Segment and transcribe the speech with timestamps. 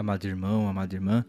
[0.00, 1.22] Amado irmão, amada irmã,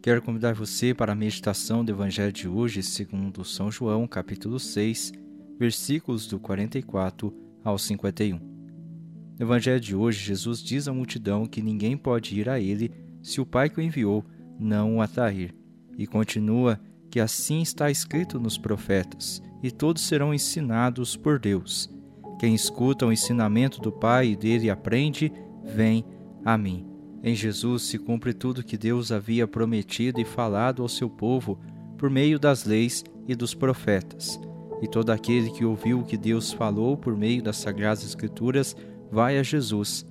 [0.00, 5.12] quero convidar você para a meditação do Evangelho de hoje, segundo São João, capítulo 6,
[5.58, 7.34] versículos do 44
[7.64, 8.38] ao 51.
[8.38, 13.40] No Evangelho de hoje, Jesus diz à multidão que ninguém pode ir a ele se
[13.40, 14.24] o Pai que o enviou
[14.56, 15.52] não o atrair,
[15.98, 16.78] e continua
[17.10, 21.90] que assim está escrito nos profetas, e todos serão ensinados por Deus.
[22.38, 25.32] Quem escuta o ensinamento do Pai e dele aprende,
[25.64, 26.04] vem
[26.44, 26.95] a mim.
[27.26, 31.58] Em Jesus se cumpre tudo que Deus havia prometido e falado ao seu povo
[31.98, 34.38] por meio das leis e dos profetas.
[34.80, 38.76] E todo aquele que ouviu o que Deus falou por meio das Sagradas Escrituras
[39.10, 40.06] vai a Jesus.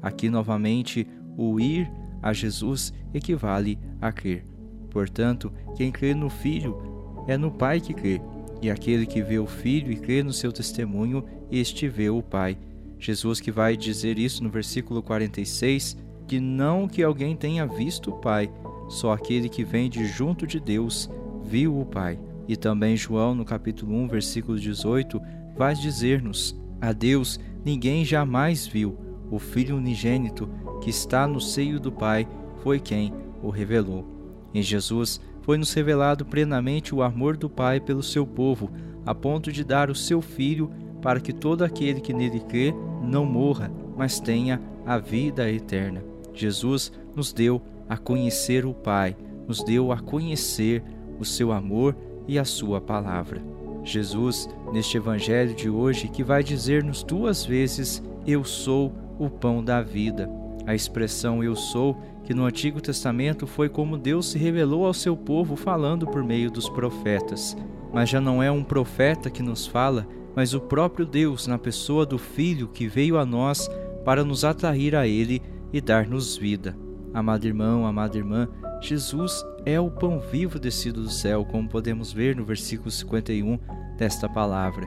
[0.00, 1.90] Aqui novamente, o ir
[2.22, 4.44] a Jesus equivale a crer.
[4.90, 8.20] Portanto, quem crê no Filho é no Pai que crê,
[8.62, 12.56] e aquele que vê o Filho e crê no seu testemunho, este vê o Pai.
[12.96, 15.96] Jesus que vai dizer isso no versículo 46,
[16.30, 18.52] que não que alguém tenha visto o Pai,
[18.88, 21.10] só aquele que vem de junto de Deus
[21.42, 22.20] viu o Pai.
[22.46, 25.20] E também João, no capítulo 1, versículo 18,
[25.56, 28.96] vai dizer-nos: A Deus ninguém jamais viu,
[29.28, 30.48] o Filho unigênito
[30.80, 32.28] que está no seio do Pai
[32.62, 34.06] foi quem o revelou.
[34.54, 38.70] Em Jesus foi-nos revelado plenamente o amor do Pai pelo seu povo,
[39.04, 40.70] a ponto de dar o seu Filho
[41.02, 46.09] para que todo aquele que nele crê não morra, mas tenha a vida eterna.
[46.34, 50.82] Jesus nos deu a conhecer o Pai, nos deu a conhecer
[51.18, 53.42] o seu amor e a sua palavra.
[53.82, 59.82] Jesus, neste evangelho de hoje, que vai dizer-nos duas vezes: Eu sou o pão da
[59.82, 60.30] vida.
[60.66, 65.16] A expressão eu sou, que no Antigo Testamento foi como Deus se revelou ao seu
[65.16, 67.56] povo falando por meio dos profetas.
[67.92, 72.06] Mas já não é um profeta que nos fala, mas o próprio Deus na pessoa
[72.06, 73.68] do Filho que veio a nós
[74.04, 75.42] para nos atrair a Ele
[75.72, 76.76] e dar-nos vida.
[77.12, 78.48] Amado irmão, amada irmã,
[78.80, 83.58] Jesus é o pão vivo descido do céu, como podemos ver no versículo 51
[83.96, 84.86] desta palavra.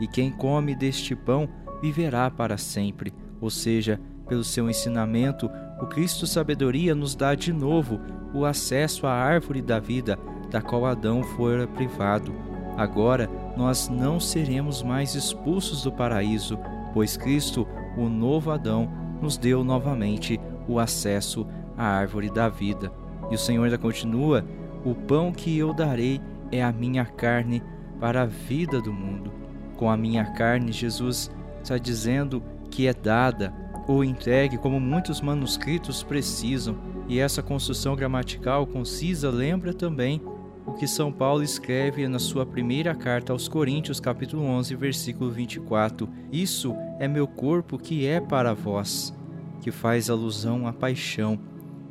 [0.00, 1.48] E quem come deste pão
[1.80, 3.12] viverá para sempre.
[3.40, 8.00] Ou seja, pelo seu ensinamento, o Cristo Sabedoria nos dá de novo
[8.34, 10.18] o acesso à árvore da vida,
[10.50, 12.32] da qual Adão fora privado.
[12.76, 16.58] Agora nós não seremos mais expulsos do paraíso,
[16.92, 22.92] pois Cristo, o novo Adão, nos deu novamente o acesso à árvore da vida.
[23.30, 24.44] E o Senhor ainda continua:
[24.84, 26.20] O pão que eu darei
[26.50, 27.62] é a minha carne
[28.00, 29.32] para a vida do mundo.
[29.76, 31.30] Com a minha carne, Jesus
[31.62, 33.52] está dizendo que é dada
[33.86, 36.76] ou entregue como muitos manuscritos precisam,
[37.08, 40.22] e essa construção gramatical concisa lembra também
[40.66, 46.08] o que São Paulo escreve na sua primeira carta aos Coríntios, capítulo 11, versículo 24:
[46.32, 49.14] Isso é meu corpo que é para vós,
[49.60, 51.38] que faz alusão à paixão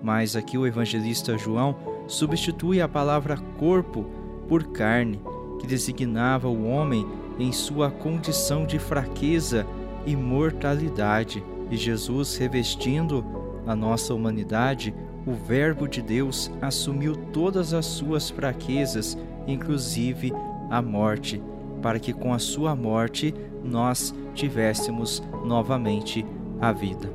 [0.01, 1.75] mas aqui o evangelista João
[2.07, 4.05] substitui a palavra corpo
[4.47, 5.21] por carne,
[5.59, 7.05] que designava o homem
[7.37, 9.67] em sua condição de fraqueza
[10.05, 11.43] e mortalidade.
[11.69, 13.23] E Jesus, revestindo
[13.67, 14.93] a nossa humanidade,
[15.25, 20.33] o Verbo de Deus assumiu todas as suas fraquezas, inclusive
[20.69, 21.41] a morte,
[21.81, 26.25] para que com a sua morte nós tivéssemos novamente
[26.59, 27.11] a vida.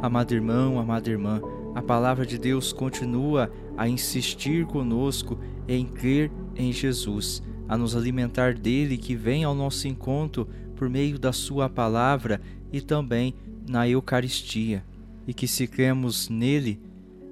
[0.00, 1.40] Amado irmão, amada irmã,
[1.74, 8.54] a palavra de Deus continua a insistir conosco em crer em Jesus, a nos alimentar
[8.54, 12.40] dele que vem ao nosso encontro por meio da sua palavra
[12.72, 13.34] e também
[13.68, 14.84] na Eucaristia.
[15.26, 16.80] E que se cremos nele,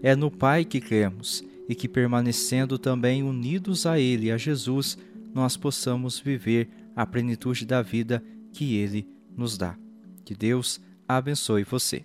[0.03, 4.97] é no Pai que cremos, e que permanecendo também unidos a ele, a Jesus,
[5.35, 9.07] nós possamos viver a plenitude da vida que ele
[9.37, 9.77] nos dá.
[10.25, 12.05] Que Deus abençoe você.